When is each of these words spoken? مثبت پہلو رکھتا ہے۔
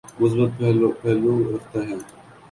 مثبت 0.19 0.49
پہلو 1.01 1.33
رکھتا 1.51 1.79
ہے۔ 1.87 1.95